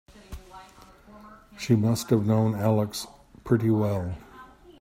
[1.59, 3.05] She must have known Alex
[3.43, 4.15] pretty well.